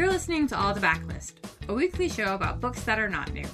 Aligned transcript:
You're 0.00 0.08
listening 0.08 0.46
to 0.46 0.58
All 0.58 0.72
the 0.72 0.80
Backlist, 0.80 1.34
a 1.68 1.74
weekly 1.74 2.08
show 2.08 2.34
about 2.34 2.58
books 2.58 2.84
that 2.84 2.98
are 2.98 3.10
not 3.10 3.34
new. 3.34 3.44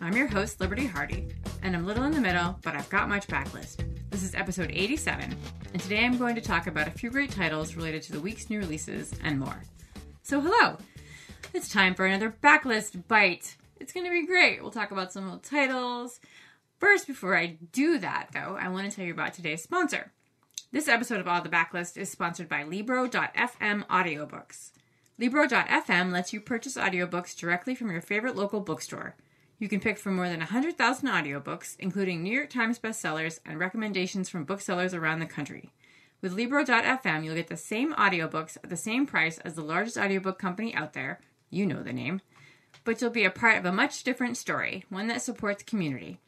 I'm 0.00 0.16
your 0.16 0.26
host, 0.26 0.60
Liberty 0.60 0.84
Hardy, 0.84 1.28
and 1.62 1.76
I'm 1.76 1.86
little 1.86 2.02
in 2.02 2.10
the 2.10 2.20
middle, 2.20 2.58
but 2.62 2.74
I've 2.74 2.90
got 2.90 3.08
much 3.08 3.28
backlist. 3.28 3.84
This 4.10 4.24
is 4.24 4.34
episode 4.34 4.72
87, 4.72 5.32
and 5.72 5.80
today 5.80 6.04
I'm 6.04 6.18
going 6.18 6.34
to 6.34 6.40
talk 6.40 6.66
about 6.66 6.88
a 6.88 6.90
few 6.90 7.08
great 7.08 7.30
titles 7.30 7.76
related 7.76 8.02
to 8.02 8.12
the 8.12 8.18
week's 8.18 8.50
new 8.50 8.58
releases 8.58 9.14
and 9.22 9.38
more. 9.38 9.62
So, 10.24 10.40
hello! 10.40 10.76
It's 11.54 11.68
time 11.68 11.94
for 11.94 12.04
another 12.04 12.34
backlist 12.42 13.06
bite. 13.06 13.56
It's 13.78 13.92
going 13.92 14.04
to 14.04 14.10
be 14.10 14.26
great. 14.26 14.60
We'll 14.60 14.72
talk 14.72 14.90
about 14.90 15.12
some 15.12 15.30
the 15.30 15.36
titles. 15.36 16.18
First, 16.80 17.06
before 17.06 17.36
I 17.36 17.58
do 17.70 17.98
that, 17.98 18.30
though, 18.34 18.58
I 18.60 18.70
want 18.70 18.90
to 18.90 18.96
tell 18.96 19.06
you 19.06 19.12
about 19.12 19.34
today's 19.34 19.62
sponsor. 19.62 20.10
This 20.72 20.88
episode 20.88 21.20
of 21.20 21.28
All 21.28 21.42
the 21.42 21.48
Backlist 21.48 21.96
is 21.96 22.10
sponsored 22.10 22.48
by 22.48 22.64
Libro.fm 22.64 23.86
audiobooks. 23.86 24.72
Libro.fm 25.22 26.10
lets 26.10 26.32
you 26.32 26.40
purchase 26.40 26.76
audiobooks 26.76 27.36
directly 27.36 27.76
from 27.76 27.92
your 27.92 28.00
favorite 28.00 28.34
local 28.34 28.58
bookstore. 28.58 29.14
You 29.60 29.68
can 29.68 29.78
pick 29.78 29.96
from 29.96 30.16
more 30.16 30.28
than 30.28 30.40
100,000 30.40 31.08
audiobooks, 31.08 31.76
including 31.78 32.24
New 32.24 32.34
York 32.34 32.50
Times 32.50 32.80
bestsellers 32.80 33.38
and 33.46 33.60
recommendations 33.60 34.28
from 34.28 34.42
booksellers 34.42 34.94
around 34.94 35.20
the 35.20 35.26
country. 35.26 35.72
With 36.22 36.32
Libro.fm, 36.32 37.24
you'll 37.24 37.36
get 37.36 37.46
the 37.46 37.56
same 37.56 37.94
audiobooks 37.94 38.56
at 38.64 38.68
the 38.68 38.76
same 38.76 39.06
price 39.06 39.38
as 39.38 39.54
the 39.54 39.62
largest 39.62 39.96
audiobook 39.96 40.40
company 40.40 40.74
out 40.74 40.92
there. 40.92 41.20
You 41.50 41.66
know 41.66 41.84
the 41.84 41.92
name. 41.92 42.20
But 42.82 43.00
you'll 43.00 43.10
be 43.10 43.24
a 43.24 43.30
part 43.30 43.58
of 43.58 43.64
a 43.64 43.70
much 43.70 44.02
different 44.02 44.36
story, 44.36 44.86
one 44.88 45.06
that 45.06 45.22
supports 45.22 45.62
community. 45.62 46.18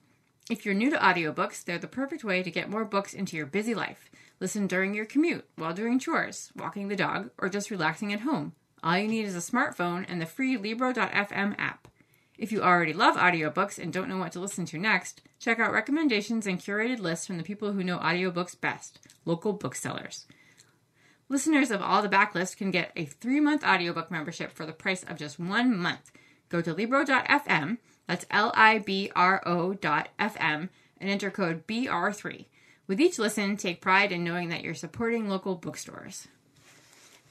If 0.49 0.65
you're 0.65 0.73
new 0.73 0.91
to 0.91 0.99
audiobooks, 0.99 1.65
they're 1.65 1.79
the 1.79 1.89
perfect 1.89 2.23
way 2.23 2.45
to 2.45 2.51
get 2.53 2.71
more 2.71 2.85
books 2.85 3.13
into 3.13 3.37
your 3.37 3.47
busy 3.47 3.75
life. 3.75 4.09
Listen 4.39 4.69
during 4.69 4.95
your 4.95 5.05
commute, 5.05 5.49
while 5.57 5.75
doing 5.75 5.99
chores, 5.99 6.53
walking 6.55 6.87
the 6.87 6.95
dog, 6.95 7.31
or 7.39 7.49
just 7.49 7.73
relaxing 7.73 8.13
at 8.13 8.21
home. 8.21 8.53
All 8.85 8.99
you 8.99 9.09
need 9.09 9.25
is 9.25 9.35
a 9.35 9.39
smartphone 9.39 10.05
and 10.07 10.21
the 10.21 10.27
free 10.27 10.59
Libro.fm 10.59 11.59
app. 11.59 11.89
If 12.37 12.53
you 12.53 12.63
already 12.63 12.93
love 12.93 13.17
audiobooks 13.17 13.79
and 13.79 13.91
don't 13.91 14.11
know 14.11 14.19
what 14.19 14.33
to 14.33 14.41
listen 14.41 14.67
to 14.67 14.79
next, 14.79 15.23
check 15.39 15.59
out 15.59 15.73
recommendations 15.73 16.47
and 16.47 16.61
curated 16.61 16.99
lists 16.99 17.27
from 17.27 17.39
the 17.39 17.45
people 17.45 17.73
who 17.73 17.83
know 17.83 17.97
audiobooks 17.97 18.61
best, 18.61 18.99
local 19.25 19.55
booksellers. 19.55 20.27
Listeners 21.31 21.71
of 21.71 21.81
All 21.81 22.03
the 22.03 22.11
Backlist 22.11 22.59
can 22.59 22.71
get 22.71 22.93
a 22.95 23.07
three 23.07 23.41
month 23.41 23.65
audiobook 23.65 24.11
membership 24.11 24.53
for 24.53 24.67
the 24.67 24.73
price 24.75 25.03
of 25.03 25.17
just 25.17 25.39
one 25.39 25.75
month. 25.75 26.13
Go 26.51 26.61
to 26.61 26.75
Libro.fm, 26.75 27.79
that's 28.07 28.27
L 28.31 28.53
I 28.55 28.81
B 28.81 29.11
R 29.17 29.43
O.fm, 29.47 30.69
and 31.01 31.11
enter 31.11 31.31
code 31.31 31.67
BR3. 31.67 32.45
With 32.87 33.01
each 33.01 33.19
listen, 33.19 33.57
take 33.57 33.81
pride 33.81 34.13
in 34.13 34.25
knowing 34.25 34.51
that 34.51 34.63
you're 34.63 34.75
supporting 34.75 35.27
local 35.27 35.55
bookstores. 35.55 36.29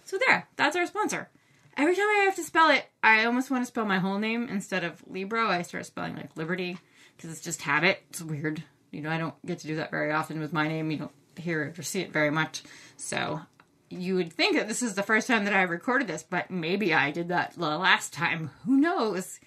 So, 0.04 0.18
there, 0.28 0.48
that's 0.56 0.76
our 0.76 0.88
sponsor. 0.88 1.30
Every 1.76 1.96
time 1.96 2.06
I 2.06 2.24
have 2.26 2.36
to 2.36 2.44
spell 2.44 2.70
it, 2.70 2.86
I 3.02 3.26
almost 3.26 3.50
want 3.50 3.64
to 3.64 3.68
spell 3.68 3.86
my 3.86 4.00
whole 4.00 4.20
name 4.20 4.48
instead 4.50 4.84
of 4.84 5.04
Libro. 5.08 5.50
I 5.50 5.64
start 5.64 5.86
spelling 5.86 6.16
like 6.16 6.38
Liberty 6.38 6.78
because 7.16 7.32
it's 7.32 7.42
just 7.42 7.64
habit. 7.64 8.04
It's 8.10 8.22
weird. 8.22 8.64
You 8.92 9.02
know, 9.02 9.10
I 9.10 9.18
don't 9.18 9.34
get 9.46 9.60
to 9.60 9.68
do 9.68 9.76
that 9.78 9.90
very 9.90 10.12
often 10.12 10.40
with 10.40 10.54
my 10.54 10.68
name. 10.68 10.92
You 10.92 10.98
don't 10.98 11.12
hear 11.36 11.64
it 11.64 11.80
or 11.80 11.84
see 11.84 12.02
it 12.02 12.14
very 12.14 12.30
much. 12.30 12.62
So, 12.98 13.42
you 13.90 14.16
would 14.16 14.34
think 14.34 14.56
that 14.56 14.68
this 14.68 14.84
is 14.84 14.94
the 14.94 15.04
first 15.04 15.28
time 15.28 15.46
that 15.46 15.54
I 15.54 15.64
recorded 15.64 16.08
this, 16.08 16.24
but 16.24 16.52
maybe 16.52 16.94
I 16.94 17.12
did 17.12 17.30
that 17.30 17.54
the 17.54 17.78
last 17.78 18.14
time. 18.14 18.52
Who 18.66 18.78
knows? 18.78 19.40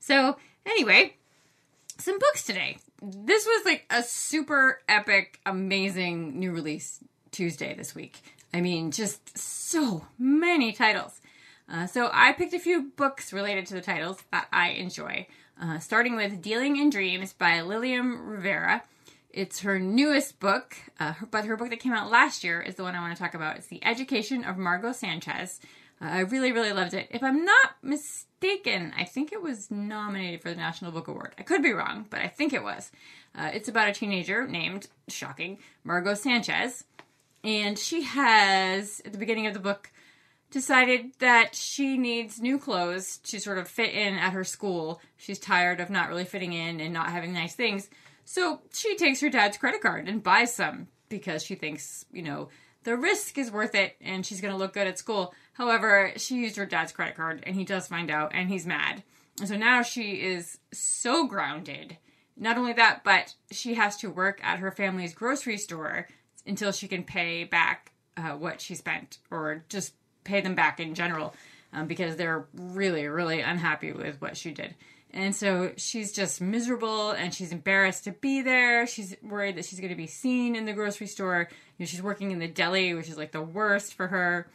So, 0.00 0.36
anyway, 0.64 1.16
some 1.98 2.18
books 2.18 2.44
today. 2.44 2.78
This 3.02 3.44
was 3.44 3.66
like 3.66 3.84
a 3.90 4.02
super 4.02 4.80
epic, 4.88 5.40
amazing 5.44 6.38
new 6.38 6.52
release 6.52 7.00
Tuesday 7.30 7.74
this 7.74 7.94
week. 7.94 8.22
I 8.54 8.60
mean, 8.60 8.90
just 8.90 9.36
so 9.36 10.06
many 10.18 10.72
titles. 10.72 11.20
Uh, 11.68 11.86
so 11.86 12.10
I 12.12 12.32
picked 12.32 12.54
a 12.54 12.58
few 12.58 12.92
books 12.96 13.32
related 13.32 13.66
to 13.66 13.74
the 13.74 13.80
titles 13.80 14.22
that 14.32 14.48
I 14.52 14.70
enjoy, 14.70 15.26
uh, 15.60 15.78
starting 15.78 16.16
with 16.16 16.42
Dealing 16.42 16.76
in 16.76 16.90
Dreams 16.90 17.32
by 17.32 17.60
Lilliam 17.62 18.28
Rivera. 18.28 18.82
It's 19.30 19.60
her 19.60 19.78
newest 19.78 20.38
book, 20.38 20.76
uh, 21.00 21.14
but 21.30 21.44
her 21.46 21.56
book 21.56 21.70
that 21.70 21.80
came 21.80 21.92
out 21.92 22.10
last 22.10 22.44
year 22.44 22.60
is 22.60 22.76
the 22.76 22.82
one 22.82 22.94
I 22.94 23.00
want 23.00 23.16
to 23.16 23.22
talk 23.22 23.34
about. 23.34 23.56
It's 23.56 23.66
The 23.66 23.84
Education 23.84 24.44
of 24.44 24.58
Margo 24.58 24.92
Sanchez. 24.92 25.58
Uh, 26.00 26.06
I 26.06 26.20
really, 26.20 26.52
really 26.52 26.72
loved 26.72 26.94
it. 26.94 27.08
If 27.10 27.22
I'm 27.22 27.44
not 27.44 27.76
mistaken, 27.82 28.92
I 28.96 29.04
think 29.04 29.32
it 29.32 29.42
was 29.42 29.70
nominated 29.70 30.42
for 30.42 30.50
the 30.50 30.56
National 30.56 30.92
Book 30.92 31.08
Award. 31.08 31.34
I 31.38 31.42
could 31.42 31.62
be 31.62 31.72
wrong, 31.72 32.06
but 32.10 32.20
I 32.20 32.28
think 32.28 32.52
it 32.52 32.62
was. 32.62 32.92
Uh, 33.34 33.50
it's 33.52 33.68
about 33.68 33.88
a 33.88 33.92
teenager 33.92 34.46
named, 34.46 34.88
shocking, 35.08 35.58
Margo 35.82 36.14
Sanchez. 36.14 36.84
And 37.42 37.78
she 37.78 38.02
has, 38.02 39.02
at 39.04 39.12
the 39.12 39.18
beginning 39.18 39.46
of 39.46 39.54
the 39.54 39.60
book, 39.60 39.90
decided 40.54 41.10
that 41.18 41.56
she 41.56 41.98
needs 41.98 42.40
new 42.40 42.60
clothes 42.60 43.16
to 43.18 43.40
sort 43.40 43.58
of 43.58 43.66
fit 43.66 43.92
in 43.92 44.14
at 44.14 44.32
her 44.32 44.44
school. 44.44 45.00
She's 45.16 45.40
tired 45.40 45.80
of 45.80 45.90
not 45.90 46.08
really 46.08 46.24
fitting 46.24 46.52
in 46.52 46.80
and 46.80 46.94
not 46.94 47.10
having 47.10 47.32
nice 47.32 47.56
things. 47.56 47.90
So 48.24 48.60
she 48.72 48.96
takes 48.96 49.20
her 49.20 49.28
dad's 49.28 49.58
credit 49.58 49.82
card 49.82 50.08
and 50.08 50.22
buys 50.22 50.54
some 50.54 50.86
because 51.08 51.42
she 51.42 51.56
thinks, 51.56 52.04
you 52.12 52.22
know, 52.22 52.50
the 52.84 52.96
risk 52.96 53.36
is 53.36 53.50
worth 53.50 53.74
it 53.74 53.96
and 54.00 54.24
she's 54.24 54.40
going 54.40 54.52
to 54.52 54.58
look 54.58 54.74
good 54.74 54.86
at 54.86 54.96
school. 54.96 55.34
However, 55.54 56.12
she 56.18 56.36
used 56.36 56.56
her 56.56 56.66
dad's 56.66 56.92
credit 56.92 57.16
card 57.16 57.42
and 57.44 57.56
he 57.56 57.64
does 57.64 57.88
find 57.88 58.08
out 58.08 58.30
and 58.32 58.48
he's 58.48 58.64
mad. 58.64 59.02
And 59.40 59.48
so 59.48 59.56
now 59.56 59.82
she 59.82 60.22
is 60.22 60.58
so 60.72 61.26
grounded. 61.26 61.98
Not 62.36 62.58
only 62.58 62.74
that, 62.74 63.02
but 63.02 63.34
she 63.50 63.74
has 63.74 63.96
to 63.98 64.08
work 64.08 64.40
at 64.44 64.60
her 64.60 64.70
family's 64.70 65.14
grocery 65.14 65.58
store 65.58 66.06
until 66.46 66.70
she 66.70 66.86
can 66.86 67.02
pay 67.02 67.42
back 67.42 67.90
uh, 68.16 68.36
what 68.36 68.60
she 68.60 68.76
spent 68.76 69.18
or 69.32 69.64
just 69.68 69.94
pay 70.24 70.40
them 70.40 70.54
back 70.54 70.80
in 70.80 70.94
general 70.94 71.34
um, 71.72 71.86
because 71.86 72.16
they're 72.16 72.46
really, 72.54 73.06
really 73.06 73.40
unhappy 73.40 73.92
with 73.92 74.20
what 74.20 74.36
she 74.36 74.52
did. 74.52 74.74
And 75.14 75.34
so 75.34 75.72
she's 75.76 76.12
just 76.12 76.40
miserable 76.40 77.12
and 77.12 77.32
she's 77.32 77.52
embarrassed 77.52 78.04
to 78.04 78.12
be 78.12 78.42
there. 78.42 78.84
She's 78.84 79.14
worried 79.22 79.56
that 79.56 79.64
she's 79.64 79.78
going 79.78 79.90
to 79.90 79.96
be 79.96 80.08
seen 80.08 80.56
in 80.56 80.64
the 80.64 80.72
grocery 80.72 81.06
store. 81.06 81.48
You 81.78 81.84
know, 81.84 81.86
she's 81.86 82.02
working 82.02 82.32
in 82.32 82.40
the 82.40 82.48
deli, 82.48 82.94
which 82.94 83.08
is 83.08 83.16
like 83.16 83.30
the 83.30 83.42
worst 83.42 83.94
for 83.94 84.08
her. 84.08 84.48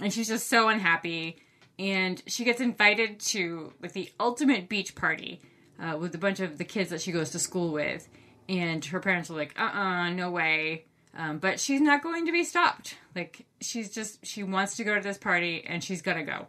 And 0.00 0.12
she's 0.12 0.28
just 0.28 0.48
so 0.48 0.68
unhappy. 0.68 1.38
And 1.78 2.22
she 2.26 2.44
gets 2.44 2.60
invited 2.60 3.18
to 3.20 3.72
like 3.80 3.92
the 3.92 4.12
ultimate 4.20 4.68
beach 4.68 4.94
party 4.94 5.40
uh, 5.80 5.96
with 5.96 6.14
a 6.14 6.18
bunch 6.18 6.40
of 6.40 6.58
the 6.58 6.64
kids 6.64 6.90
that 6.90 7.00
she 7.00 7.10
goes 7.10 7.30
to 7.30 7.38
school 7.38 7.72
with. 7.72 8.06
And 8.46 8.84
her 8.84 9.00
parents 9.00 9.30
are 9.30 9.34
like, 9.34 9.58
uh 9.58 9.62
uh-uh, 9.62 9.80
uh 9.80 10.10
no 10.10 10.30
way. 10.30 10.84
Um, 11.16 11.38
but 11.38 11.60
she's 11.60 11.80
not 11.80 12.02
going 12.02 12.26
to 12.26 12.32
be 12.32 12.44
stopped. 12.44 12.96
Like 13.14 13.46
she's 13.60 13.90
just 13.90 14.24
she 14.26 14.42
wants 14.42 14.76
to 14.76 14.84
go 14.84 14.94
to 14.94 15.00
this 15.00 15.18
party 15.18 15.64
and 15.66 15.82
she's 15.82 16.02
gonna 16.02 16.24
go. 16.24 16.48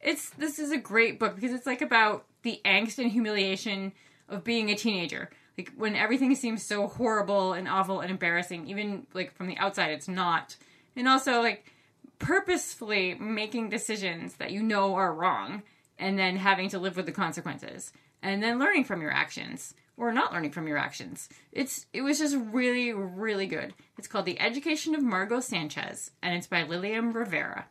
It's 0.00 0.30
this 0.30 0.58
is 0.58 0.70
a 0.70 0.76
great 0.76 1.18
book 1.18 1.34
because 1.34 1.52
it's 1.52 1.66
like 1.66 1.82
about 1.82 2.24
the 2.42 2.60
angst 2.64 2.98
and 2.98 3.10
humiliation 3.10 3.92
of 4.28 4.44
being 4.44 4.70
a 4.70 4.76
teenager. 4.76 5.30
Like 5.58 5.72
when 5.76 5.96
everything 5.96 6.34
seems 6.34 6.62
so 6.62 6.86
horrible 6.86 7.52
and 7.52 7.66
awful 7.66 8.00
and 8.00 8.10
embarrassing, 8.10 8.68
even 8.68 9.06
like 9.14 9.34
from 9.34 9.48
the 9.48 9.56
outside, 9.56 9.90
it's 9.90 10.08
not. 10.08 10.56
And 10.94 11.08
also 11.08 11.40
like 11.40 11.72
purposefully 12.18 13.14
making 13.14 13.70
decisions 13.70 14.36
that 14.36 14.52
you 14.52 14.62
know 14.62 14.94
are 14.94 15.12
wrong 15.12 15.62
and 15.98 16.18
then 16.18 16.36
having 16.36 16.68
to 16.68 16.78
live 16.78 16.96
with 16.96 17.06
the 17.06 17.12
consequences 17.12 17.92
and 18.22 18.42
then 18.42 18.58
learning 18.58 18.84
from 18.84 19.02
your 19.02 19.10
actions 19.10 19.74
or 19.96 20.12
not 20.12 20.32
learning 20.32 20.52
from 20.52 20.68
your 20.68 20.78
actions. 20.78 21.28
It's 21.52 21.86
it 21.92 22.02
was 22.02 22.18
just 22.18 22.36
really 22.36 22.92
really 22.92 23.46
good. 23.46 23.74
It's 23.98 24.08
called 24.08 24.26
The 24.26 24.40
Education 24.40 24.94
of 24.94 25.02
Margo 25.02 25.40
Sanchez 25.40 26.10
and 26.22 26.34
it's 26.34 26.46
by 26.46 26.64
Lilliam 26.64 27.12
Rivera. 27.12 27.66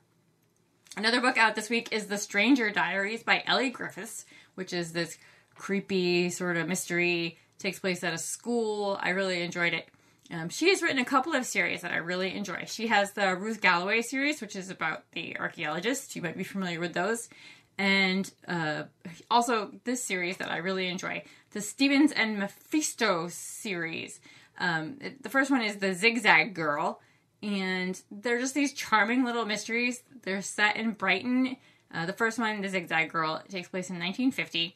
Another 0.97 1.19
book 1.19 1.37
out 1.37 1.55
this 1.55 1.69
week 1.69 1.89
is 1.91 2.07
The 2.07 2.17
Stranger 2.17 2.71
Diaries 2.71 3.21
by 3.21 3.43
Elly 3.45 3.69
Griffiths, 3.69 4.25
which 4.55 4.71
is 4.71 4.93
this 4.93 5.17
creepy 5.55 6.29
sort 6.29 6.57
of 6.57 6.67
mystery 6.67 7.37
takes 7.59 7.79
place 7.79 8.03
at 8.03 8.13
a 8.13 8.17
school. 8.17 8.97
I 9.01 9.09
really 9.09 9.41
enjoyed 9.41 9.73
it. 9.73 9.89
Um, 10.31 10.49
she 10.49 10.69
has 10.69 10.81
written 10.81 10.99
a 10.99 11.05
couple 11.05 11.33
of 11.33 11.45
series 11.45 11.81
that 11.81 11.91
I 11.91 11.97
really 11.97 12.33
enjoy. 12.33 12.63
She 12.65 12.87
has 12.87 13.11
the 13.11 13.35
Ruth 13.35 13.61
Galloway 13.61 14.01
series, 14.01 14.41
which 14.41 14.55
is 14.55 14.69
about 14.69 15.03
the 15.11 15.37
archaeologist. 15.37 16.15
You 16.15 16.21
might 16.21 16.37
be 16.37 16.43
familiar 16.43 16.79
with 16.79 16.93
those. 16.93 17.29
And 17.77 18.31
uh, 18.47 18.83
also 19.29 19.71
this 19.83 20.03
series 20.03 20.37
that 20.37 20.49
I 20.49 20.57
really 20.57 20.87
enjoy, 20.87 21.23
the 21.55 21.61
Stevens 21.61 22.11
and 22.11 22.37
Mephisto 22.37 23.29
series. 23.29 24.19
Um, 24.57 24.97
it, 24.99 25.23
the 25.23 25.29
first 25.29 25.49
one 25.49 25.61
is 25.61 25.77
The 25.77 25.93
Zigzag 25.93 26.53
Girl, 26.53 26.99
and 27.41 27.99
they're 28.11 28.41
just 28.41 28.53
these 28.53 28.73
charming 28.73 29.23
little 29.23 29.45
mysteries. 29.45 30.03
They're 30.23 30.41
set 30.41 30.75
in 30.75 30.91
Brighton. 30.91 31.55
Uh, 31.93 32.05
the 32.05 32.11
first 32.11 32.37
one, 32.37 32.59
The 32.59 32.67
Zigzag 32.67 33.09
Girl, 33.09 33.41
takes 33.47 33.69
place 33.69 33.89
in 33.89 33.95
1950, 33.95 34.75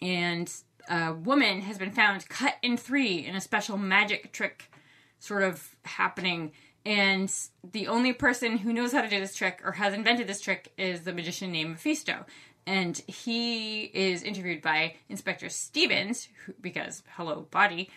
and 0.00 0.50
a 0.88 1.12
woman 1.12 1.60
has 1.60 1.76
been 1.76 1.92
found 1.92 2.26
cut 2.30 2.54
in 2.62 2.78
three 2.78 3.26
in 3.26 3.36
a 3.36 3.40
special 3.40 3.76
magic 3.76 4.32
trick 4.32 4.72
sort 5.18 5.42
of 5.42 5.76
happening. 5.84 6.52
And 6.86 7.30
the 7.70 7.86
only 7.86 8.14
person 8.14 8.56
who 8.56 8.72
knows 8.72 8.92
how 8.92 9.02
to 9.02 9.10
do 9.10 9.20
this 9.20 9.36
trick 9.36 9.60
or 9.62 9.72
has 9.72 9.92
invented 9.92 10.26
this 10.26 10.40
trick 10.40 10.72
is 10.78 11.02
the 11.02 11.12
magician 11.12 11.52
named 11.52 11.72
Mephisto 11.72 12.24
and 12.66 12.96
he 13.06 13.84
is 13.84 14.22
interviewed 14.22 14.62
by 14.62 14.94
Inspector 15.08 15.48
Stevens 15.48 16.28
who, 16.44 16.54
because 16.60 17.02
hello 17.16 17.46
body, 17.50 17.90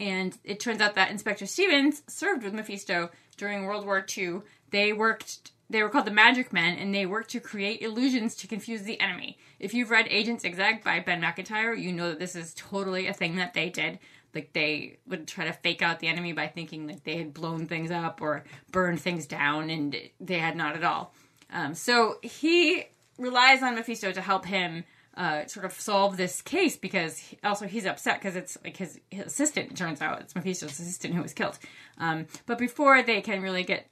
and 0.00 0.36
it 0.44 0.60
turns 0.60 0.80
out 0.80 0.94
that 0.94 1.10
Inspector 1.10 1.46
Stevens 1.46 2.02
served 2.06 2.44
with 2.44 2.54
Mephisto 2.54 3.10
during 3.36 3.64
World 3.64 3.84
War 3.84 4.04
II. 4.16 4.42
They 4.70 4.92
worked 4.92 5.52
they 5.70 5.82
were 5.82 5.90
called 5.90 6.06
the 6.06 6.12
Magic 6.12 6.52
Men, 6.52 6.78
and 6.78 6.94
they 6.94 7.04
worked 7.04 7.30
to 7.32 7.40
create 7.40 7.82
illusions 7.82 8.34
to 8.36 8.46
confuse 8.46 8.82
the 8.82 9.00
enemy. 9.00 9.36
If 9.58 9.74
you've 9.74 9.90
read 9.90 10.06
Agent 10.08 10.40
Zigzag 10.40 10.82
by 10.82 11.00
Ben 11.00 11.20
Macintyre, 11.20 11.74
you 11.74 11.92
know 11.92 12.08
that 12.08 12.18
this 12.18 12.34
is 12.34 12.54
totally 12.54 13.06
a 13.06 13.12
thing 13.12 13.36
that 13.36 13.52
they 13.52 13.68
did. 13.68 13.98
Like 14.34 14.52
they 14.52 14.98
would 15.06 15.26
try 15.26 15.44
to 15.44 15.52
fake 15.52 15.82
out 15.82 16.00
the 16.00 16.08
enemy 16.08 16.32
by 16.32 16.46
thinking 16.46 16.86
that 16.86 17.04
they 17.04 17.16
had 17.16 17.34
blown 17.34 17.66
things 17.66 17.90
up 17.90 18.22
or 18.22 18.44
burned 18.72 19.00
things 19.00 19.26
down, 19.26 19.68
and 19.68 19.94
they 20.20 20.38
had 20.38 20.56
not 20.56 20.74
at 20.74 20.84
all. 20.84 21.12
Um, 21.52 21.74
so 21.74 22.16
he 22.22 22.86
relies 23.18 23.62
on 23.62 23.74
Mephisto 23.74 24.12
to 24.12 24.20
help 24.20 24.46
him 24.46 24.84
uh, 25.16 25.46
sort 25.46 25.66
of 25.66 25.72
solve 25.72 26.16
this 26.16 26.40
case 26.40 26.76
because 26.76 27.18
he, 27.18 27.38
also 27.42 27.66
he's 27.66 27.86
upset 27.86 28.20
because 28.20 28.36
it's 28.36 28.56
like 28.62 28.76
his, 28.76 29.00
his, 29.10 29.26
assistant 29.26 29.76
turns 29.76 30.00
out 30.00 30.20
it's 30.20 30.34
Mephisto's 30.34 30.78
assistant 30.78 31.14
who 31.14 31.22
was 31.22 31.34
killed. 31.34 31.58
Um, 31.98 32.26
but 32.46 32.56
before 32.56 33.02
they 33.02 33.20
can 33.20 33.42
really 33.42 33.64
get 33.64 33.88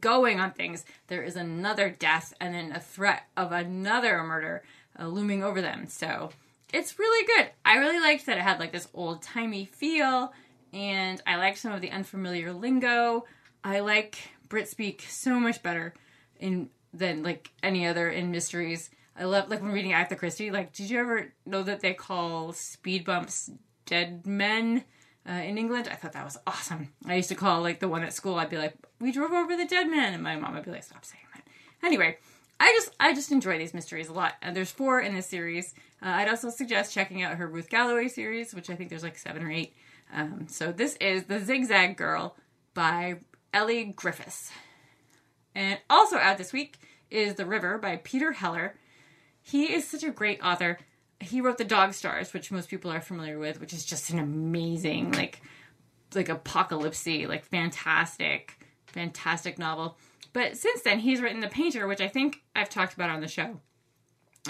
going 0.00 0.40
on 0.40 0.50
things, 0.50 0.84
there 1.06 1.22
is 1.22 1.36
another 1.36 1.90
death 1.90 2.34
and 2.40 2.54
then 2.54 2.72
a 2.72 2.80
threat 2.80 3.22
of 3.36 3.52
another 3.52 4.22
murder 4.24 4.64
uh, 4.98 5.06
looming 5.06 5.44
over 5.44 5.62
them. 5.62 5.86
So 5.86 6.30
it's 6.72 6.98
really 6.98 7.26
good. 7.26 7.50
I 7.64 7.76
really 7.76 8.00
liked 8.00 8.26
that 8.26 8.38
it 8.38 8.42
had 8.42 8.58
like 8.58 8.72
this 8.72 8.88
old 8.94 9.22
timey 9.22 9.66
feel, 9.66 10.32
and 10.72 11.22
I 11.24 11.36
liked 11.36 11.58
some 11.58 11.72
of 11.72 11.80
the 11.80 11.90
unfamiliar 11.90 12.52
lingo. 12.52 13.26
I 13.62 13.80
like 13.80 14.18
Brit 14.48 14.68
speak 14.68 15.04
so 15.08 15.38
much 15.38 15.62
better 15.62 15.94
in 16.40 16.68
than 16.94 17.22
like 17.22 17.50
any 17.62 17.86
other 17.86 18.08
in 18.08 18.30
mysteries. 18.30 18.90
I 19.16 19.24
love 19.24 19.48
like 19.48 19.62
when 19.62 19.72
reading 19.72 19.92
Agatha 19.92 20.16
Christie. 20.16 20.50
Like, 20.50 20.72
did 20.72 20.90
you 20.90 20.98
ever 20.98 21.32
know 21.46 21.62
that 21.62 21.80
they 21.80 21.94
call 21.94 22.52
speed 22.52 23.04
bumps 23.04 23.50
dead 23.86 24.26
men 24.26 24.84
uh, 25.28 25.32
in 25.32 25.58
England? 25.58 25.88
I 25.90 25.94
thought 25.94 26.12
that 26.12 26.24
was 26.24 26.38
awesome. 26.46 26.92
I 27.06 27.16
used 27.16 27.28
to 27.28 27.34
call 27.34 27.60
like 27.60 27.80
the 27.80 27.88
one 27.88 28.02
at 28.02 28.12
school. 28.12 28.36
I'd 28.36 28.50
be 28.50 28.58
like, 28.58 28.74
"We 29.00 29.12
drove 29.12 29.32
over 29.32 29.56
the 29.56 29.66
dead 29.66 29.88
man," 29.88 30.14
and 30.14 30.22
my 30.22 30.36
mom 30.36 30.54
would 30.54 30.64
be 30.64 30.70
like, 30.70 30.84
"Stop 30.84 31.04
saying 31.04 31.24
that." 31.34 31.46
Anyway, 31.82 32.18
I 32.58 32.72
just 32.76 32.94
I 32.98 33.14
just 33.14 33.32
enjoy 33.32 33.58
these 33.58 33.74
mysteries 33.74 34.08
a 34.08 34.12
lot. 34.12 34.34
And 34.42 34.56
there's 34.56 34.70
four 34.70 35.00
in 35.00 35.14
this 35.14 35.26
series. 35.26 35.74
Uh, 36.02 36.08
I'd 36.08 36.28
also 36.28 36.50
suggest 36.50 36.94
checking 36.94 37.22
out 37.22 37.36
her 37.36 37.46
Ruth 37.46 37.68
Galloway 37.68 38.08
series, 38.08 38.54
which 38.54 38.70
I 38.70 38.74
think 38.74 38.90
there's 38.90 39.02
like 39.02 39.18
seven 39.18 39.42
or 39.42 39.50
eight. 39.50 39.74
Um, 40.12 40.46
so 40.48 40.72
this 40.72 40.96
is 40.96 41.24
the 41.24 41.40
Zigzag 41.40 41.96
Girl 41.96 42.36
by 42.74 43.16
Elly 43.52 43.84
Griffiths. 43.84 44.50
And 45.54 45.78
also 45.88 46.16
out 46.16 46.38
this 46.38 46.52
week 46.52 46.78
is 47.10 47.34
The 47.34 47.46
River 47.46 47.78
by 47.78 47.96
Peter 47.96 48.32
Heller. 48.32 48.74
He 49.42 49.72
is 49.72 49.86
such 49.86 50.02
a 50.02 50.10
great 50.10 50.42
author. 50.42 50.78
He 51.20 51.40
wrote 51.40 51.58
The 51.58 51.64
Dog 51.64 51.94
Stars, 51.94 52.32
which 52.32 52.50
most 52.50 52.68
people 52.68 52.90
are 52.90 53.00
familiar 53.00 53.38
with, 53.38 53.60
which 53.60 53.72
is 53.72 53.84
just 53.84 54.10
an 54.10 54.18
amazing, 54.18 55.12
like, 55.12 55.40
like 56.14 56.28
apocalypse 56.28 57.06
like 57.06 57.44
fantastic, 57.44 58.58
fantastic 58.86 59.58
novel. 59.58 59.96
But 60.32 60.56
since 60.56 60.82
then, 60.82 60.98
he's 60.98 61.20
written 61.20 61.40
The 61.40 61.48
Painter, 61.48 61.86
which 61.86 62.00
I 62.00 62.08
think 62.08 62.42
I've 62.56 62.68
talked 62.68 62.94
about 62.94 63.10
on 63.10 63.20
the 63.20 63.28
show. 63.28 63.60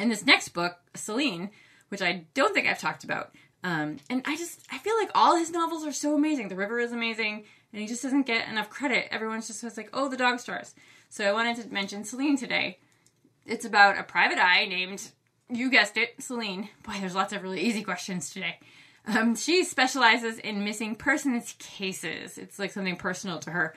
And 0.01 0.11
this 0.11 0.25
next 0.25 0.49
book, 0.49 0.77
Celine, 0.95 1.51
which 1.89 2.03
I 2.03 2.25
don't 2.35 2.55
think 2.55 2.67
I've 2.67 2.81
talked 2.81 3.05
about. 3.05 3.35
Um, 3.63 3.99
and 4.11 4.23
I 4.27 4.37
just, 4.37 4.61
I 4.71 4.79
feel 4.79 4.97
like 4.97 5.11
all 5.15 5.37
his 5.37 5.51
novels 5.51 5.87
are 5.87 5.93
so 5.93 6.15
amazing. 6.15 6.49
The 6.49 6.57
River 6.57 6.79
is 6.81 6.93
amazing, 6.93 7.45
and 7.75 7.83
he 7.83 7.89
just 7.89 8.05
doesn't 8.05 8.25
get 8.25 8.49
enough 8.49 8.71
credit. 8.71 9.09
Everyone's 9.11 9.49
just 9.49 9.65
was 9.65 9.77
like, 9.77 9.91
oh, 9.93 10.09
The 10.09 10.17
Dog 10.17 10.39
Stars. 10.39 10.77
So 11.09 11.25
I 11.25 11.33
wanted 11.33 11.57
to 11.57 11.73
mention 11.73 12.05
Celine 12.05 12.39
today. 12.39 12.79
It's 13.47 13.65
about 13.65 13.99
a 13.99 14.05
private 14.05 14.39
eye 14.39 14.65
named, 14.67 15.11
you 15.51 15.71
guessed 15.71 15.97
it, 15.97 16.15
Celine. 16.23 16.69
Boy, 16.85 16.95
there's 17.01 17.17
lots 17.17 17.33
of 17.33 17.43
really 17.43 17.61
easy 17.61 17.83
questions 17.83 18.31
today. 18.31 18.61
Um, 19.07 19.35
she 19.35 19.65
specializes 19.65 20.39
in 20.39 20.65
missing 20.65 20.95
persons 20.95 21.57
cases. 21.59 22.39
It's 22.39 22.61
like 22.61 22.71
something 22.71 22.97
personal 22.97 23.41
to 23.41 23.51
her. 23.51 23.75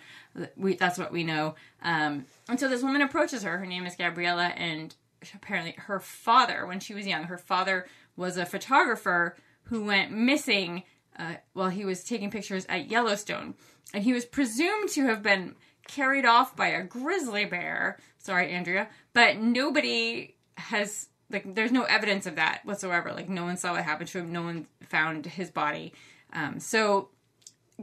We, 0.55 0.75
that's 0.75 0.99
what 0.99 1.11
we 1.11 1.23
know. 1.23 1.55
Um, 1.81 2.27
and 2.47 2.59
so 2.59 2.69
this 2.69 2.83
woman 2.83 3.01
approaches 3.01 3.41
her. 3.41 3.57
Her 3.57 3.65
name 3.65 3.87
is 3.87 3.95
Gabriella, 3.95 4.53
and 4.55 4.95
apparently 5.33 5.73
her 5.77 5.99
father, 5.99 6.67
when 6.67 6.79
she 6.79 6.93
was 6.93 7.07
young, 7.07 7.23
her 7.23 7.37
father 7.39 7.87
was 8.15 8.37
a 8.37 8.45
photographer 8.45 9.35
who 9.63 9.83
went 9.83 10.11
missing 10.11 10.83
uh, 11.17 11.35
while 11.53 11.69
he 11.69 11.85
was 11.85 12.03
taking 12.03 12.31
pictures 12.31 12.65
at 12.69 12.89
Yellowstone. 12.89 13.55
And 13.93 14.03
he 14.03 14.13
was 14.13 14.25
presumed 14.25 14.89
to 14.89 15.05
have 15.05 15.23
been 15.23 15.55
carried 15.87 16.25
off 16.25 16.55
by 16.55 16.67
a 16.67 16.83
grizzly 16.83 17.45
bear. 17.45 17.97
Sorry, 18.17 18.51
Andrea. 18.51 18.89
But 19.13 19.37
nobody 19.37 20.35
has 20.55 21.07
like 21.29 21.55
there's 21.55 21.71
no 21.71 21.83
evidence 21.83 22.25
of 22.25 22.35
that 22.35 22.61
whatsoever. 22.63 23.11
Like 23.13 23.29
no 23.29 23.43
one 23.43 23.57
saw 23.57 23.73
what 23.73 23.83
happened 23.83 24.09
to 24.09 24.19
him. 24.19 24.31
No 24.31 24.43
one 24.43 24.67
found 24.89 25.25
his 25.25 25.49
body. 25.49 25.93
Um, 26.33 26.59
so 26.59 27.09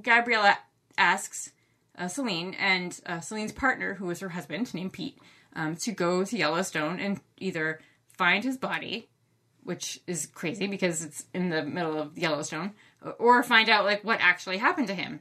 Gabriella 0.01 0.59
asks 0.97 1.53
uh, 1.97 2.09
Celine 2.09 2.55
and 2.55 2.99
uh, 3.07 3.21
Celine's 3.21 3.53
partner, 3.53 3.95
who 3.95 4.07
was 4.07 4.21
her 4.21 4.31
husband, 4.31 4.73
named 4.75 4.93
Pete, 4.93 5.19
um, 5.55 5.77
to 5.77 5.93
go 5.93 6.25
to 6.25 6.37
Yellowstone 6.37 6.99
and 7.01 7.21
either 7.39 7.81
find 8.09 8.45
his 8.45 8.57
body, 8.57 9.09
which 9.63 10.01
is 10.07 10.27
crazy 10.27 10.67
because 10.67 11.05
it's 11.05 11.25
in 11.33 11.51
the 11.51 11.65
middle 11.65 11.99
of 11.99 12.19
Yellowstone, 12.19 12.73
or 13.19 13.43
find 13.43 13.69
out 13.69 13.85
like 13.85 14.05
what 14.05 14.21
actually 14.21 14.59
happened 14.59 14.89
to 14.89 14.95
him. 14.95 15.21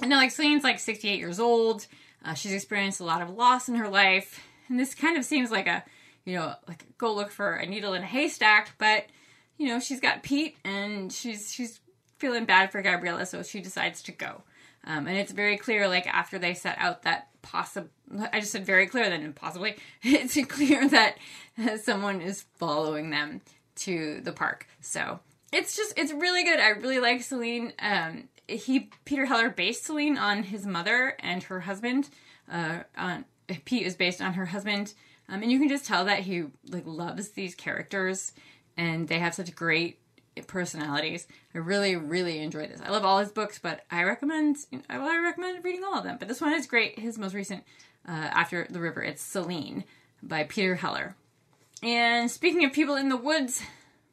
And 0.00 0.10
now, 0.10 0.16
like 0.16 0.30
Celine's 0.30 0.64
like 0.64 0.78
68 0.78 1.18
years 1.18 1.40
old. 1.40 1.86
Uh, 2.24 2.34
she's 2.34 2.52
experienced 2.52 3.00
a 3.00 3.04
lot 3.04 3.22
of 3.22 3.30
loss 3.30 3.68
in 3.68 3.76
her 3.76 3.88
life, 3.88 4.40
and 4.68 4.80
this 4.80 4.94
kind 4.94 5.16
of 5.16 5.24
seems 5.24 5.50
like 5.50 5.66
a 5.66 5.84
you 6.26 6.34
know, 6.34 6.54
like 6.68 6.84
go 6.98 7.14
look 7.14 7.30
for 7.30 7.54
a 7.54 7.64
needle 7.64 7.94
in 7.94 8.02
a 8.02 8.06
haystack, 8.06 8.72
but 8.78 9.06
you 9.56 9.68
know, 9.68 9.80
she's 9.80 10.00
got 10.00 10.22
Pete 10.22 10.56
and 10.64 11.10
she's 11.10 11.52
she's 11.52 11.80
feeling 12.18 12.44
bad 12.44 12.70
for 12.70 12.82
Gabriella, 12.82 13.24
so 13.24 13.42
she 13.42 13.60
decides 13.60 14.02
to 14.02 14.12
go. 14.12 14.42
Um, 14.84 15.06
and 15.06 15.16
it's 15.16 15.32
very 15.32 15.56
clear, 15.56 15.88
like 15.88 16.06
after 16.06 16.38
they 16.38 16.54
set 16.54 16.76
out 16.78 17.02
that 17.02 17.28
possible, 17.42 17.88
I 18.32 18.40
just 18.40 18.52
said 18.52 18.66
very 18.66 18.86
clear, 18.86 19.08
then 19.08 19.32
possibly 19.32 19.76
it's 20.02 20.36
clear 20.46 20.88
that 20.88 21.16
someone 21.82 22.20
is 22.20 22.44
following 22.56 23.10
them 23.10 23.40
to 23.76 24.20
the 24.20 24.32
park. 24.32 24.66
So 24.80 25.20
it's 25.52 25.76
just 25.76 25.94
it's 25.96 26.12
really 26.12 26.44
good. 26.44 26.60
I 26.60 26.70
really 26.70 27.00
like 27.00 27.22
Celine. 27.22 27.72
Um, 27.78 28.28
he 28.48 28.90
Peter 29.04 29.26
Heller 29.26 29.50
based 29.50 29.84
Celine 29.84 30.18
on 30.18 30.44
his 30.44 30.66
mother 30.66 31.16
and 31.20 31.42
her 31.44 31.60
husband. 31.60 32.08
Uh, 32.50 32.80
on 32.96 33.24
Pete 33.64 33.86
is 33.86 33.96
based 33.96 34.20
on 34.20 34.34
her 34.34 34.46
husband 34.46 34.94
um, 35.28 35.42
and 35.42 35.50
you 35.50 35.58
can 35.58 35.68
just 35.68 35.86
tell 35.86 36.04
that 36.04 36.20
he 36.20 36.44
like 36.68 36.86
loves 36.86 37.30
these 37.30 37.54
characters, 37.54 38.32
and 38.76 39.08
they 39.08 39.18
have 39.18 39.34
such 39.34 39.54
great 39.54 39.98
personalities. 40.46 41.26
I 41.54 41.58
really, 41.58 41.96
really 41.96 42.38
enjoy 42.40 42.66
this. 42.66 42.80
I 42.80 42.90
love 42.90 43.04
all 43.04 43.18
his 43.18 43.32
books, 43.32 43.58
but 43.58 43.84
I 43.90 44.04
recommend 44.04 44.56
I, 44.88 44.98
well, 44.98 45.08
I 45.08 45.18
recommend 45.18 45.64
reading 45.64 45.84
all 45.84 45.98
of 45.98 46.04
them. 46.04 46.16
But 46.18 46.28
this 46.28 46.40
one 46.40 46.52
is 46.52 46.66
great. 46.66 46.98
His 46.98 47.18
most 47.18 47.34
recent, 47.34 47.64
uh, 48.06 48.12
After 48.12 48.66
the 48.70 48.80
River, 48.80 49.02
it's 49.02 49.22
Celine 49.22 49.84
by 50.22 50.44
Peter 50.44 50.76
Heller. 50.76 51.16
And 51.82 52.30
speaking 52.30 52.64
of 52.64 52.72
people 52.72 52.96
in 52.96 53.08
the 53.08 53.16
woods, 53.16 53.62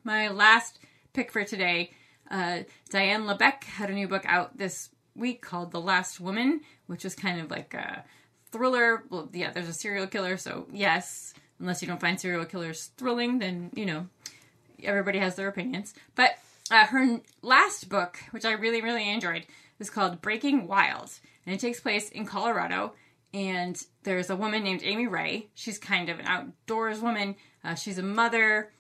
my 0.04 0.30
last 0.30 0.80
pick 1.14 1.32
for 1.32 1.44
today, 1.44 1.92
uh, 2.30 2.60
Diane 2.90 3.26
Les 3.26 3.38
Becquets 3.38 3.64
had 3.64 3.90
a 3.90 3.94
new 3.94 4.08
book 4.08 4.24
out 4.26 4.58
this 4.58 4.90
week 5.16 5.42
called 5.42 5.72
The 5.72 5.82
Last 5.82 6.20
Woman, 6.20 6.62
which 6.88 7.06
is 7.06 7.16
kind 7.16 7.40
of 7.40 7.52
like 7.52 7.74
a 7.74 8.04
thriller. 8.52 9.04
Well, 9.10 9.30
yeah, 9.32 9.52
there's 9.52 9.70
a 9.70 9.74
serial 9.74 10.08
killer, 10.08 10.38
so 10.38 10.68
yes, 10.72 11.34
unless 11.60 11.82
you 11.82 11.88
don't 11.88 12.02
find 12.02 12.20
serial 12.20 12.46
killers 12.46 12.92
thrilling, 12.98 13.40
then 13.40 13.72
you 13.76 13.86
know 13.86 14.08
everybody 14.84 15.20
has 15.20 15.36
their 15.36 15.48
opinions. 15.48 15.94
But 16.16 16.32
uh, 16.72 16.86
her 16.88 17.22
last 17.42 17.90
book, 17.90 18.18
which 18.32 18.46
I 18.46 18.54
really 18.54 18.82
really 18.82 19.10
enjoyed, 19.10 19.46
is 19.80 19.90
called 19.90 20.22
Breaking 20.22 20.68
Wild, 20.68 21.12
and 21.46 21.54
it 21.54 21.60
takes 21.60 21.80
place 21.80 22.10
in 22.10 22.26
Colorado. 22.26 22.94
And 23.36 23.84
there's 24.04 24.30
a 24.30 24.36
woman 24.36 24.64
named 24.64 24.82
Amy 24.84 25.08
Ray. 25.08 25.48
She's 25.56 25.80
kind 25.80 26.10
of 26.10 26.20
an 26.20 26.28
outdoors 26.28 27.00
woman. 27.00 27.36
Uh, 27.64 27.74
she's 27.74 27.98
a 27.98 28.04
mother, 28.04 28.72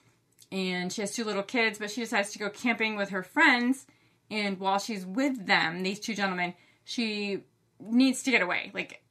and 0.53 0.93
she 0.93 1.01
has 1.01 1.11
two 1.11 1.25
little 1.25 1.43
kids. 1.43 1.79
But 1.79 1.91
she 1.91 2.01
decides 2.01 2.31
to 2.31 2.39
go 2.39 2.49
camping 2.49 2.95
with 2.95 3.09
her 3.09 3.23
friends. 3.23 3.85
And 4.29 4.59
while 4.59 4.79
she's 4.79 5.05
with 5.05 5.47
them, 5.47 5.83
these 5.83 5.99
two 5.99 6.13
gentlemen, 6.13 6.53
she 6.85 7.39
needs 7.79 8.23
to 8.23 8.31
get 8.31 8.41
away. 8.41 8.71
Like 8.73 9.03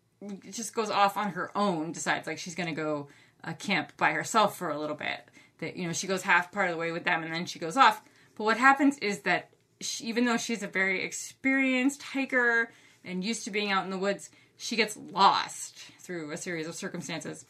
just 0.51 0.75
goes 0.75 0.89
off 0.89 1.17
on 1.17 1.31
her 1.33 1.51
own, 1.57 1.93
decides 1.93 2.27
like 2.27 2.39
she's 2.39 2.55
gonna 2.55 2.73
go 2.73 3.09
uh, 3.45 3.53
camp 3.55 3.93
by 3.97 4.13
herself 4.13 4.57
for 4.57 4.71
a 4.71 4.79
little 4.79 4.97
bit. 4.97 5.29
That 5.59 5.77
you 5.77 5.87
know 5.87 5.93
she 5.93 6.07
goes 6.07 6.23
half 6.23 6.53
part 6.53 6.69
of 6.69 6.75
the 6.75 6.79
way 6.79 6.93
with 6.93 7.05
them, 7.05 7.23
and 7.23 7.35
then 7.35 7.45
she 7.45 7.59
goes 7.59 7.77
off. 7.77 8.03
But 8.37 8.45
what 8.45 8.57
happens 8.57 8.97
is 8.99 9.21
that 9.21 9.51
she, 9.81 10.05
even 10.07 10.25
though 10.25 10.37
she's 10.37 10.63
a 10.63 10.69
very 10.69 11.05
experienced 11.05 12.03
hiker 12.03 12.73
and 13.05 13.25
used 13.25 13.45
to 13.45 13.51
being 13.51 13.71
out 13.71 13.85
in 13.85 13.91
the 13.91 13.99
woods, 13.99 14.31
she 14.57 14.77
gets 14.77 14.97
lost 14.97 15.79
through 16.01 16.31
a 16.31 16.37
series 16.37 16.69
of 16.69 16.75
circumstances. 16.77 17.45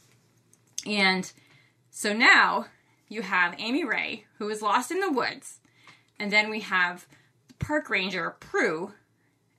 And 0.86 1.30
so 1.90 2.12
now 2.14 2.66
you 3.12 3.22
have 3.22 3.54
Amy 3.58 3.84
Ray, 3.84 4.24
who 4.38 4.48
is 4.48 4.62
lost 4.62 4.90
in 4.90 5.00
the 5.00 5.10
woods, 5.10 5.60
and 6.18 6.32
then 6.32 6.50
we 6.50 6.60
have 6.60 7.06
the 7.48 7.54
park 7.54 7.90
ranger 7.90 8.36
Prue 8.40 8.92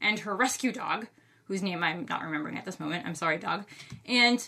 and 0.02 0.20
her 0.20 0.36
rescue 0.36 0.72
dog, 0.72 1.08
whose 1.46 1.62
name 1.62 1.84
I'm 1.84 2.06
not 2.10 2.24
remembering 2.24 2.58
at 2.58 2.66
this 2.66 2.80
moment. 2.80 3.06
I'm 3.06 3.16
sorry, 3.16 3.38
dog. 3.38 3.66
And 4.06 4.46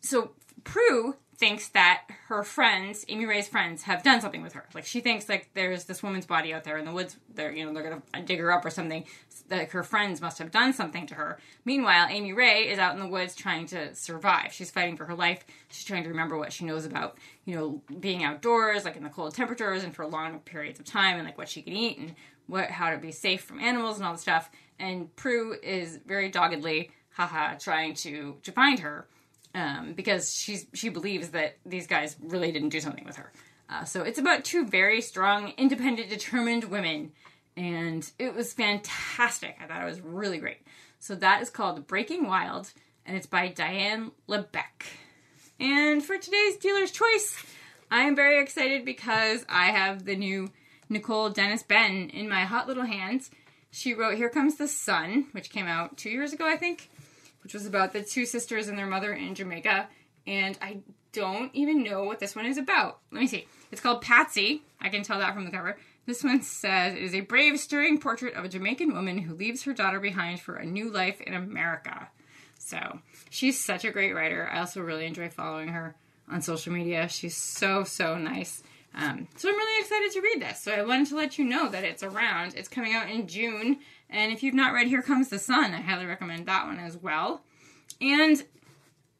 so 0.00 0.32
Prue 0.64 1.16
thinks 1.38 1.68
that 1.68 2.02
her 2.26 2.42
friends, 2.42 3.04
Amy 3.08 3.24
Ray's 3.24 3.46
friends, 3.46 3.84
have 3.84 4.02
done 4.02 4.20
something 4.20 4.42
with 4.42 4.54
her. 4.54 4.64
Like 4.74 4.84
she 4.84 5.00
thinks 5.00 5.28
like 5.28 5.50
there's 5.54 5.84
this 5.84 6.02
woman's 6.02 6.26
body 6.26 6.52
out 6.52 6.64
there 6.64 6.76
in 6.76 6.84
the 6.84 6.92
woods. 6.92 7.16
They're 7.32 7.52
you 7.52 7.64
know 7.64 7.72
they're 7.72 7.88
gonna 7.88 8.24
dig 8.24 8.40
her 8.40 8.50
up 8.50 8.64
or 8.64 8.70
something. 8.70 9.04
Like 9.48 9.70
her 9.70 9.84
friends 9.84 10.20
must 10.20 10.38
have 10.38 10.50
done 10.50 10.72
something 10.72 11.06
to 11.06 11.14
her. 11.14 11.38
Meanwhile, 11.64 12.08
Amy 12.10 12.32
Ray 12.32 12.68
is 12.68 12.78
out 12.80 12.92
in 12.94 13.00
the 13.00 13.06
woods 13.06 13.36
trying 13.36 13.66
to 13.68 13.94
survive. 13.94 14.52
She's 14.52 14.72
fighting 14.72 14.96
for 14.96 15.04
her 15.04 15.14
life. 15.14 15.44
She's 15.70 15.84
trying 15.84 16.02
to 16.02 16.08
remember 16.08 16.36
what 16.36 16.52
she 16.52 16.64
knows 16.64 16.84
about 16.84 17.18
you 17.44 17.54
know 17.54 17.82
being 18.00 18.24
outdoors, 18.24 18.84
like 18.84 18.96
in 18.96 19.04
the 19.04 19.08
cold 19.08 19.34
temperatures 19.34 19.84
and 19.84 19.94
for 19.94 20.06
long 20.06 20.40
periods 20.40 20.80
of 20.80 20.86
time, 20.86 21.18
and 21.18 21.24
like 21.24 21.38
what 21.38 21.48
she 21.48 21.62
can 21.62 21.72
eat 21.72 21.98
and 21.98 22.14
what 22.48 22.68
how 22.70 22.90
to 22.90 22.98
be 22.98 23.12
safe 23.12 23.42
from 23.42 23.60
animals 23.60 23.98
and 23.98 24.06
all 24.06 24.12
the 24.12 24.18
stuff. 24.18 24.50
And 24.80 25.14
Prue 25.14 25.56
is 25.62 26.00
very 26.04 26.30
doggedly, 26.30 26.90
haha, 27.10 27.54
trying 27.54 27.94
to 27.94 28.38
to 28.42 28.50
find 28.50 28.80
her 28.80 29.06
um, 29.54 29.92
because 29.94 30.34
she's 30.34 30.66
she 30.74 30.88
believes 30.88 31.30
that 31.30 31.56
these 31.64 31.86
guys 31.86 32.16
really 32.20 32.52
didn't 32.52 32.68
do 32.70 32.80
something 32.80 33.04
with 33.04 33.16
her. 33.16 33.32
Uh, 33.70 33.84
so 33.84 34.02
it's 34.02 34.18
about 34.18 34.44
two 34.44 34.64
very 34.64 35.00
strong, 35.00 35.52
independent, 35.58 36.08
determined 36.08 36.64
women, 36.64 37.12
and 37.56 38.10
it 38.18 38.34
was 38.34 38.52
fantastic. 38.52 39.56
I 39.62 39.66
thought 39.66 39.82
it 39.82 39.86
was 39.86 40.00
really 40.00 40.38
great. 40.38 40.58
So 40.98 41.14
that 41.16 41.42
is 41.42 41.50
called 41.50 41.86
Breaking 41.86 42.26
Wild, 42.26 42.72
and 43.04 43.16
it's 43.16 43.26
by 43.26 43.48
Diane 43.48 44.12
Les 44.26 44.42
Becquets. 44.42 44.86
And 45.60 46.04
for 46.04 46.16
today's 46.18 46.56
dealer's 46.56 46.92
choice, 46.92 47.44
I 47.90 48.02
am 48.02 48.14
very 48.14 48.40
excited 48.40 48.84
because 48.84 49.44
I 49.48 49.66
have 49.66 50.04
the 50.04 50.16
new 50.16 50.50
Nicole 50.88 51.30
Dennis 51.30 51.62
Benn 51.62 52.10
in 52.10 52.28
my 52.28 52.44
hot 52.44 52.68
little 52.68 52.84
hands. 52.84 53.30
She 53.70 53.92
wrote 53.92 54.16
Here 54.16 54.30
Comes 54.30 54.56
the 54.56 54.68
Sun, 54.68 55.26
which 55.32 55.50
came 55.50 55.66
out 55.66 55.96
two 55.96 56.10
years 56.10 56.32
ago, 56.32 56.46
I 56.46 56.56
think 56.56 56.88
which 57.48 57.54
was 57.54 57.64
about 57.64 57.94
the 57.94 58.02
two 58.02 58.26
sisters 58.26 58.68
and 58.68 58.76
their 58.78 58.84
mother 58.84 59.10
in 59.14 59.34
Jamaica. 59.34 59.88
And 60.26 60.58
I 60.60 60.80
don't 61.12 61.50
even 61.54 61.82
know 61.82 62.04
what 62.04 62.18
this 62.18 62.36
one 62.36 62.44
is 62.44 62.58
about. 62.58 62.98
Let 63.10 63.22
me 63.22 63.26
see. 63.26 63.48
It's 63.72 63.80
called 63.80 64.02
Patsy. 64.02 64.64
I 64.82 64.90
can 64.90 65.02
tell 65.02 65.18
that 65.20 65.32
from 65.32 65.46
the 65.46 65.50
cover. 65.50 65.78
This 66.04 66.22
one 66.22 66.42
says 66.42 66.92
it 66.92 67.02
is 67.02 67.14
a 67.14 67.20
brave, 67.20 67.58
stirring 67.58 68.00
portrait 68.00 68.34
of 68.34 68.44
a 68.44 68.50
Jamaican 68.50 68.92
woman 68.92 69.16
who 69.16 69.34
leaves 69.34 69.62
her 69.62 69.72
daughter 69.72 69.98
behind 69.98 70.40
for 70.40 70.56
a 70.56 70.66
new 70.66 70.90
life 70.90 71.22
in 71.22 71.32
America. 71.32 72.10
So 72.58 72.98
she's 73.30 73.58
such 73.58 73.86
a 73.86 73.92
great 73.92 74.12
writer. 74.12 74.46
I 74.52 74.58
also 74.58 74.82
really 74.82 75.06
enjoy 75.06 75.30
following 75.30 75.68
her 75.68 75.96
on 76.30 76.42
social 76.42 76.74
media. 76.74 77.08
She's 77.08 77.34
so, 77.34 77.82
so 77.82 78.18
nice. 78.18 78.62
Um, 78.94 79.26
so 79.36 79.48
I'm 79.48 79.56
really 79.56 79.80
excited 79.80 80.12
to 80.12 80.20
read 80.20 80.42
this. 80.42 80.60
So 80.60 80.72
I 80.72 80.82
wanted 80.82 81.08
to 81.08 81.16
let 81.16 81.38
you 81.38 81.46
know 81.46 81.70
that 81.70 81.84
it's 81.84 82.02
around. 82.02 82.56
It's 82.56 82.68
coming 82.68 82.92
out 82.92 83.08
in 83.08 83.26
June. 83.26 83.78
And 84.10 84.32
if 84.32 84.42
you've 84.42 84.54
not 84.54 84.72
read 84.72 84.88
Here 84.88 85.02
Comes 85.02 85.28
the 85.28 85.38
Sun, 85.38 85.74
I 85.74 85.80
highly 85.80 86.06
recommend 86.06 86.46
that 86.46 86.66
one 86.66 86.78
as 86.78 86.96
well. 86.96 87.42
And 88.00 88.42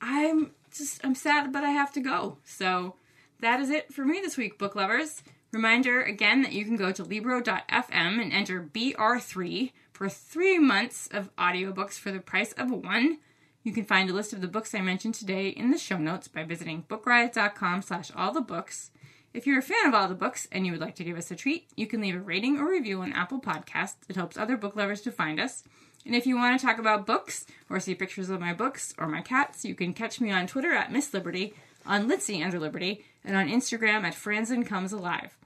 I'm 0.01 0.53
just 0.71 1.05
I'm 1.05 1.15
sad 1.15 1.53
but 1.53 1.65
I 1.65 1.71
have 1.71 1.93
to 1.93 2.01
go. 2.01 2.39
So 2.45 2.95
that 3.41 3.61
is 3.61 3.71
it 3.71 3.93
for 3.93 4.05
me 4.05 4.21
this 4.21 4.37
week, 4.37 4.59
book 4.59 4.75
lovers. 4.75 5.23
Reminder 5.53 6.03
again 6.03 6.43
that 6.43 6.53
you 6.53 6.65
can 6.65 6.77
go 6.77 6.93
to 6.93 7.03
Libro.fm 7.03 7.63
and 7.91 8.33
enter 8.33 8.63
BR3 8.63 9.73
for 9.93 10.09
three 10.09 10.59
months 10.59 11.09
of 11.11 11.35
audiobooks 11.37 11.95
for 11.95 12.13
the 12.13 12.21
price 12.21 12.53
of 12.53 12.71
one. 12.71 13.19
You 13.63 13.73
can 13.73 13.85
find 13.85 14.09
a 14.09 14.13
list 14.15 14.33
of 14.33 14.41
the 14.41 14.49
books 14.49 14.75
I 14.75 14.81
mentioned 14.81 15.15
today 15.15 15.49
in 15.49 15.71
the 15.71 15.79
show 15.79 15.99
notes 15.99 16.29
by 16.29 16.45
visiting 16.45 16.85
bookriot.com 16.89 17.83
slash 17.83 18.11
all 18.15 18.33
the 18.33 18.41
books. 18.41 18.91
If 19.39 19.47
you're 19.47 19.61
a 19.61 19.63
fan 19.63 19.87
of 19.87 19.95
all 19.95 20.09
the 20.09 20.17
books 20.17 20.49
and 20.51 20.67
you 20.67 20.73
would 20.73 20.81
like 20.81 20.97
to 20.97 21.05
give 21.05 21.17
us 21.17 21.31
a 21.31 21.37
treat, 21.37 21.69
you 21.77 21.87
can 21.87 22.01
leave 22.01 22.17
a 22.17 22.19
rating 22.19 22.59
or 22.59 22.69
review 22.69 23.03
on 23.03 23.13
Apple 23.13 23.39
Podcasts. 23.41 23.95
It 24.09 24.17
helps 24.17 24.37
other 24.37 24.57
book 24.57 24.75
lovers 24.75 25.01
to 25.03 25.13
find 25.13 25.39
us. 25.39 25.63
And 26.05 26.17
if 26.17 26.27
you 26.27 26.35
want 26.35 26.59
to 26.59 26.67
talk 26.67 26.81
about 26.81 27.07
books 27.07 27.47
or 27.71 27.79
see 27.79 27.95
pictures 27.95 28.31
of 28.31 28.41
my 28.41 28.53
books 28.53 28.93
or 28.99 29.07
my 29.07 29.21
cats, 29.21 29.65
you 29.65 29.77
can 29.77 29.95
catch 29.95 30.21
me 30.21 30.33
on 30.33 30.49
Twitter 30.49 30.73
at 30.73 30.91
Miss 30.91 31.15
Liberty, 31.15 31.55
on 31.87 32.09
Litsy 32.09 32.45
under 32.45 32.59
Liberty, 32.59 33.05
and 33.25 33.37
on 33.37 33.49
Instagram 33.49 34.03
at 34.03 34.17
Franzen 34.17 34.67
Comes 34.67 34.93
Alive. 34.93 35.39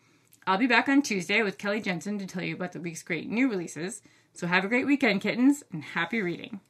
I'll 0.46 0.56
be 0.56 0.66
back 0.66 0.88
on 0.88 1.02
Tuesday 1.02 1.42
with 1.42 1.58
Kelly 1.58 1.82
Jensen 1.82 2.18
to 2.18 2.26
tell 2.26 2.42
you 2.42 2.54
about 2.54 2.72
the 2.72 2.80
week's 2.80 3.02
great 3.02 3.28
new 3.28 3.50
releases. 3.50 4.00
So 4.32 4.46
have 4.46 4.64
a 4.64 4.68
great 4.68 4.86
weekend, 4.86 5.20
kittens, 5.20 5.64
and 5.70 5.84
happy 5.84 6.22
reading. 6.22 6.60